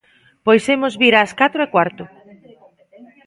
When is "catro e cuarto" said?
1.41-2.03